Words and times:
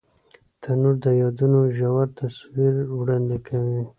تنور 0.61 0.95
د 1.05 1.07
یادونو 1.21 1.59
ژور 1.77 2.07
تصویر 2.19 2.73
وړاندې 2.99 3.37
کوي 3.47 3.83